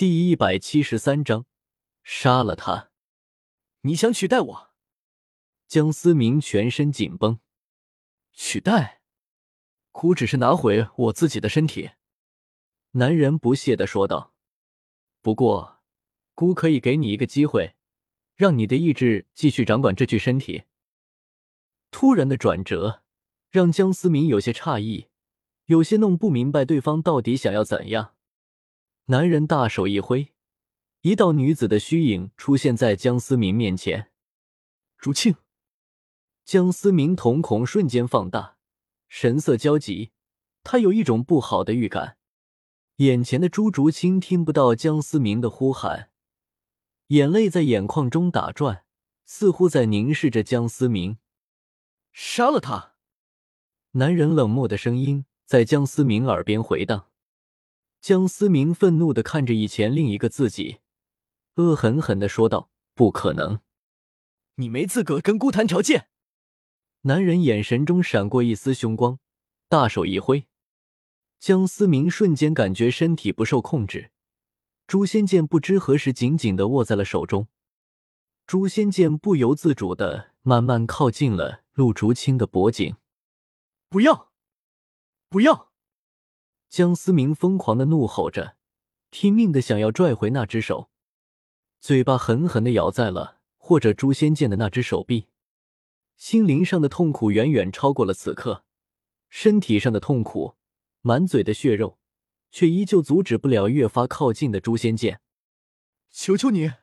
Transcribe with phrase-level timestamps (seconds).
[0.00, 1.44] 第一百七十三章，
[2.02, 2.90] 杀了他！
[3.82, 4.70] 你想取代我？
[5.68, 7.38] 江思明全身紧绷。
[8.32, 9.02] 取代？
[9.92, 11.90] 姑只是拿回我自己的身体。
[12.92, 14.32] 男人不屑的说道。
[15.20, 15.82] 不过，
[16.34, 17.74] 姑可以给你一个机会，
[18.36, 20.62] 让你的意志继续掌管这具身体。
[21.90, 23.02] 突然的转折
[23.50, 25.08] 让江思明有些诧异，
[25.66, 28.14] 有些弄不明白对方到底想要怎样。
[29.10, 30.32] 男人大手一挥，
[31.00, 34.12] 一道女子的虚影出现在江思明面前。
[34.98, 35.34] 竹青，
[36.44, 38.56] 江思明瞳孔瞬间放大，
[39.08, 40.12] 神色焦急。
[40.62, 42.18] 他有一种不好的预感。
[42.98, 46.12] 眼前的朱竹清听不到江思明的呼喊，
[47.08, 48.84] 眼泪在眼眶中打转，
[49.26, 51.18] 似乎在凝视着江思明。
[52.12, 52.94] 杀了他！
[53.92, 57.09] 男人冷漠的声音在江思明耳边回荡。
[58.00, 60.80] 江思明愤怒的看着以前另一个自己，
[61.56, 63.60] 恶狠狠的说道：“不可能，
[64.54, 66.08] 你没资格跟姑谈条件。”
[67.02, 69.18] 男人眼神中闪过一丝凶光，
[69.68, 70.46] 大手一挥，
[71.38, 74.10] 江思明瞬间感觉身体不受控制，
[74.86, 77.48] 诛仙剑不知何时紧紧的握在了手中，
[78.46, 82.96] 诛仙剑不由自主的慢慢靠近了陆竹清的脖颈。
[83.90, 84.30] 不要，
[85.28, 85.69] 不要！
[86.70, 88.56] 江思明疯狂的怒吼着，
[89.10, 90.88] 拼命的想要拽回那只手，
[91.80, 95.26] 嘴巴狠狠的咬在了或者诛仙剑的那只手臂，
[96.16, 98.64] 心灵上的痛苦远远超过了此刻
[99.28, 100.54] 身体上的痛苦，
[101.00, 101.98] 满嘴的血肉，
[102.52, 105.20] 却依旧阻止不了越发靠近的诛仙剑。
[106.08, 106.74] 求求你，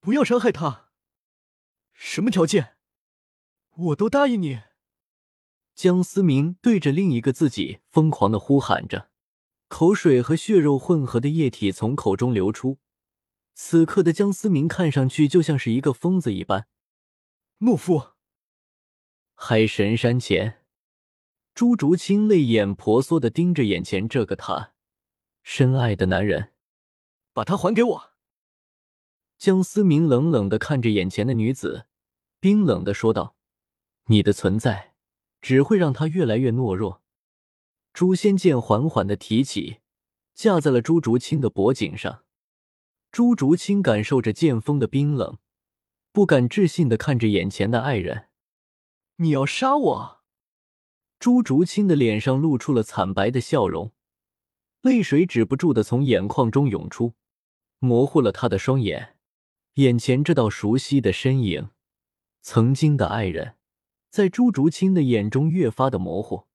[0.00, 0.88] 不要伤害他，
[1.92, 2.78] 什么条件，
[3.74, 4.62] 我都答应你。
[5.78, 9.10] 江思明对着另一个自己疯狂的呼喊着，
[9.68, 12.78] 口水和血肉混合的液体从口中流出。
[13.54, 16.66] 此刻的江思明看上去就像是一个疯子一般。
[17.60, 18.14] 懦夫！
[19.36, 20.64] 海神山前，
[21.54, 24.72] 朱竹清泪眼婆娑的盯着眼前这个他
[25.44, 26.54] 深爱的男人，
[27.32, 28.10] 把他还给我！
[29.38, 31.86] 江思明冷冷的看着眼前的女子，
[32.40, 33.36] 冰冷的说道
[34.10, 34.86] ：“你的存在。”
[35.40, 37.02] 只会让他越来越懦弱。
[37.92, 39.78] 诛仙剑缓缓的提起，
[40.34, 42.24] 架在了朱竹清的脖颈上。
[43.10, 45.38] 朱竹清感受着剑锋的冰冷，
[46.12, 48.28] 不敢置信的看着眼前的爱人。
[49.16, 50.20] 你要杀我？
[51.18, 53.92] 朱竹清的脸上露出了惨白的笑容，
[54.82, 57.14] 泪水止不住的从眼眶中涌出，
[57.80, 59.16] 模糊了他的双眼。
[59.74, 61.70] 眼前这道熟悉的身影，
[62.42, 63.57] 曾经的爱人。
[64.10, 66.46] 在朱竹清的眼中越发的模糊，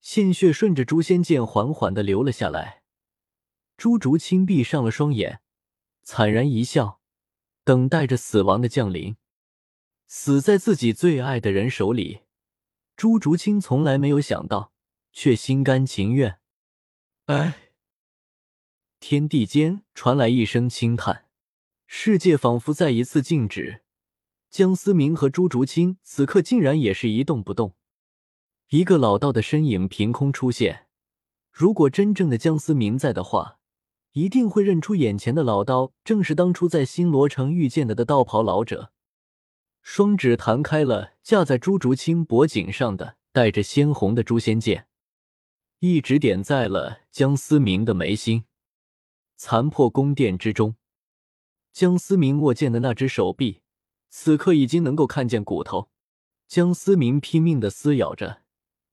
[0.00, 2.82] 鲜血顺着诛仙剑缓缓的流了下来。
[3.76, 5.40] 朱竹清闭上了双眼，
[6.02, 7.00] 惨然一笑，
[7.64, 9.16] 等待着死亡的降临。
[10.06, 12.22] 死在自己最爱的人手里，
[12.96, 14.72] 朱竹清从来没有想到，
[15.12, 16.38] 却心甘情愿。
[17.26, 17.72] 哎，
[19.00, 21.26] 天地间传来一声轻叹，
[21.86, 23.82] 世界仿佛再一次静止。
[24.50, 27.74] 江思明和朱竹清此刻竟然也是一动不动，
[28.70, 30.86] 一个老道的身影凭空出现。
[31.52, 33.58] 如果真正的江思明在的话，
[34.12, 38.90] 一定会认出眼前的老道正是当初在新罗城遇见的的道袍老者。
[39.82, 44.88] 双指弹开了架在朱竹清脖颈上的带着鲜红的诛仙剑，
[45.80, 48.44] 一指点在了江思明的眉心。
[49.36, 50.76] 残破宫殿之中，
[51.72, 53.60] 江思明握剑的那只手臂。
[54.08, 55.90] 此刻已经能够看见骨头，
[56.46, 58.42] 江思明拼命的撕咬着，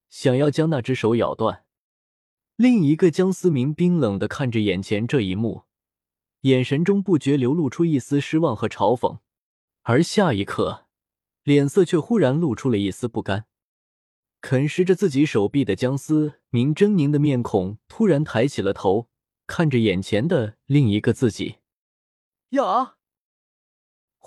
[0.09, 1.63] 想要将那只手咬断。
[2.55, 5.63] 另一个江思明冰冷的看着眼前这一幕，
[6.41, 9.19] 眼神中不觉流露出一丝失望和嘲讽，
[9.83, 10.85] 而下一刻，
[11.43, 13.45] 脸色却忽然露出了一丝不甘。
[14.41, 19.09] 啃食着自己手臂的江思明狰狞的面孔突然抬起了头，
[19.47, 21.55] 看着眼前的另一个自己，
[22.49, 22.94] 呀！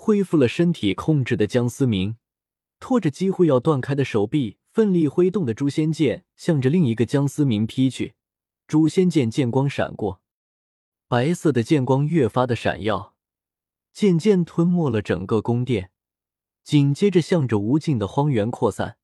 [0.01, 2.15] 恢复了身体控制的江思明，
[2.79, 8.15] 拖着几乎要断开的手臂，奋力挥动的诛仙剑，向着另一个江思明劈去。
[8.65, 10.21] 诛仙剑剑光闪过，
[11.09, 13.13] 白色的剑光越发的闪耀，
[13.91, 15.91] 渐渐吞没了整个宫殿，
[16.63, 18.97] 紧接着向着无尽的荒原扩散。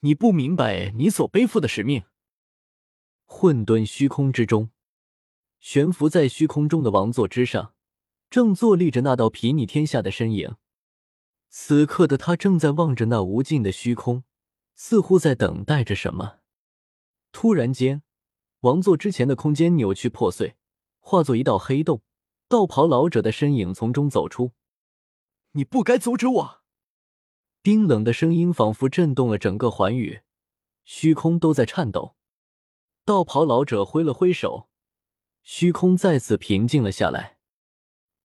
[0.00, 2.04] 你不明白你所背负的使命。
[3.24, 4.70] 混沌虚空之中，
[5.58, 7.72] 悬浮在虚空中的王座之上。
[8.28, 10.56] 正坐立着那道睥睨天下的身影，
[11.48, 14.24] 此刻的他正在望着那无尽的虚空，
[14.74, 16.40] 似乎在等待着什么。
[17.32, 18.02] 突然间，
[18.60, 20.56] 王座之前的空间扭曲破碎，
[21.00, 22.02] 化作一道黑洞，
[22.48, 24.52] 道袍老者的身影从中走出。
[25.52, 26.62] 你不该阻止我！
[27.62, 30.20] 冰冷的声音仿佛震动了整个寰宇，
[30.84, 32.16] 虚空都在颤抖。
[33.04, 34.68] 道袍老者挥了挥手，
[35.42, 37.35] 虚空再次平静了下来。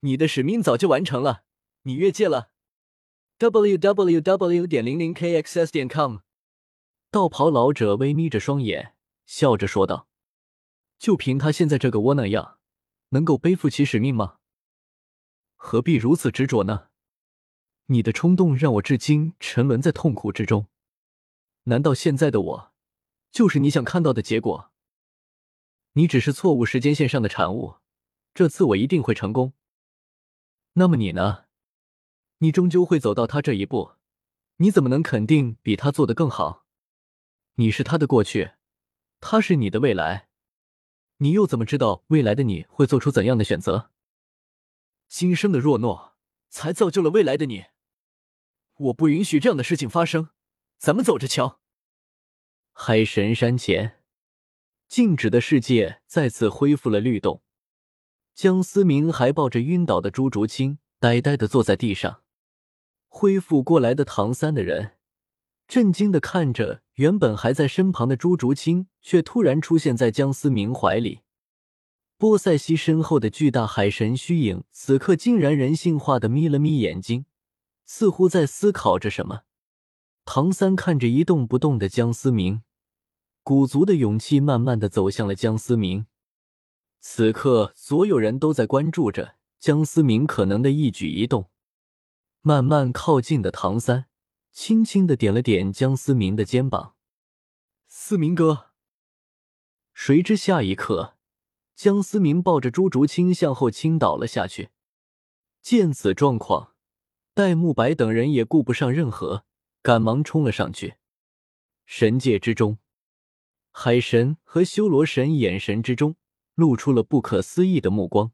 [0.01, 1.43] 你的使命早就完成了，
[1.83, 2.51] 你越界了。
[3.37, 4.67] w w w.
[4.67, 6.19] 点零零 k x s 点 com。
[7.11, 8.95] 道袍老者微眯着双眼，
[9.25, 10.07] 笑着说道
[10.97, 12.57] ：“就凭他现在这个窝囊样，
[13.09, 14.37] 能够背负起使命吗？
[15.55, 16.87] 何必如此执着呢？
[17.87, 20.67] 你的冲动让我至今沉沦在痛苦之中。
[21.63, 22.73] 难道现在的我，
[23.31, 24.71] 就是你想看到的结果？
[25.93, 27.75] 你只是错误时间线上的产物。
[28.33, 29.53] 这次我一定会成功。
[30.73, 31.45] 那么你呢？”
[32.39, 33.91] 你终究会走到他这一步，
[34.57, 36.65] 你怎么能肯定比他做的更好？
[37.55, 38.53] 你是他的过去，
[39.19, 40.29] 他是你的未来，
[41.17, 43.91] 你又怎么知道未来的你会做出怎样的选择？
[45.07, 46.13] 今生的弱懦
[46.49, 47.65] 才造就了未来的你，
[48.77, 50.29] 我不允许这样的事情发生。
[50.79, 51.59] 咱们走着瞧。
[52.71, 54.01] 海神山前，
[54.87, 57.43] 静止的世界再次恢复了律动。
[58.33, 62.21] 江思明还抱着晕倒的朱竹清，呆呆的坐在地上。
[63.07, 64.93] 恢复过来的唐三的人，
[65.67, 71.19] 震惊的看着原本还在身旁的朱竹清，却突然出现在江思明怀里。
[72.17, 77.25] 波塞西身后的巨大海神虚影，此刻竟然人性化的眯了眯眼睛，
[77.85, 79.41] 似乎在思考着什么。
[80.23, 82.61] 唐三看着一动不动的江思明，
[83.43, 86.05] 鼓足的勇气，慢慢的走向了江思明。
[87.03, 91.49] 此刻，所有人都在关注着江思明可能的一举一动。
[92.41, 94.05] 慢慢靠近的唐三，
[94.51, 96.95] 轻轻的点了点江思明的肩膀。
[97.87, 98.67] 思明哥。
[99.95, 101.17] 谁知下一刻，
[101.75, 104.69] 江思明抱着朱竹清向后倾倒了下去。
[105.63, 106.75] 见此状况，
[107.33, 109.45] 戴沐白等人也顾不上任何，
[109.81, 110.97] 赶忙冲了上去。
[111.85, 112.77] 神界之中，
[113.71, 116.15] 海神和修罗神眼神之中
[116.61, 118.31] 露出了不可思议的目光。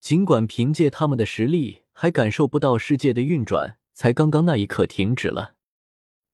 [0.00, 5.56] 尽管凭借他们的实力，还感受不到世界的运转，才刚刚那一刻停止了。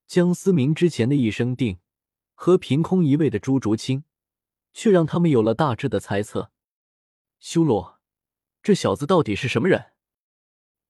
[0.07, 1.79] 江思明之前的一声定
[2.35, 4.05] 和凭空一位的朱竹清，
[4.75, 6.51] 却让他们有了大致的猜测。
[7.41, 7.99] 修罗，
[8.63, 9.93] 这小子到底是什么人？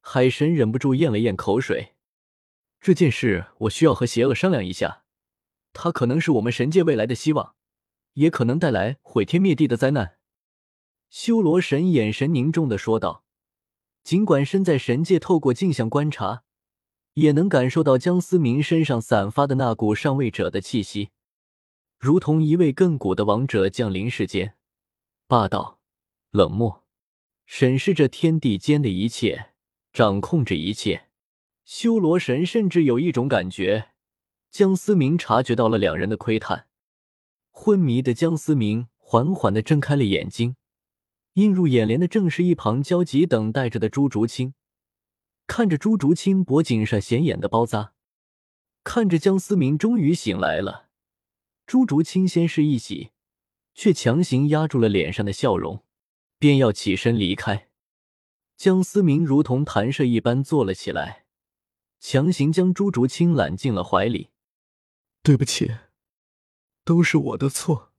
[0.00, 1.94] 海神忍不住咽了咽口水。
[2.80, 5.04] 这件事我需要和邪恶商量一下。
[5.72, 7.54] 他可能是我们神界未来的希望，
[8.14, 10.18] 也可能带来毁天灭地的灾难。
[11.12, 13.22] 修罗神眼神凝重的说道。
[14.02, 16.42] 尽管身在神界，透过镜像观察，
[17.12, 21.10] 也能感受到江思明身上散发的那股上位者的气息，
[21.98, 24.54] 如同一位亘古的王者降临世间，
[25.28, 25.78] 霸道、
[26.30, 26.82] 冷漠，
[27.44, 29.50] 审视着天地间的一切，
[29.92, 31.08] 掌控着一切。
[31.66, 33.90] 修罗神甚至有一种感觉，
[34.50, 36.68] 江思明察觉到了两人的窥探。
[37.50, 40.56] 昏迷的江思明缓缓的睁开了眼睛。
[41.34, 44.54] 映入眼帘的正是一旁焦急等待着的朱竹清，
[45.46, 47.94] 看着朱竹清脖颈上显眼的包扎，
[48.84, 50.88] 看着江思明终于醒来了，
[51.66, 53.12] 朱竹清先是一喜，
[53.74, 55.82] 却强行压住了脸上的笑容，
[56.38, 57.68] 便要起身离开。
[58.56, 61.24] 江思明如同弹射一般坐了起来，
[61.98, 64.28] 强行将朱竹清揽进了怀里。
[65.22, 65.70] 对不起，
[66.84, 67.91] 都是我的错。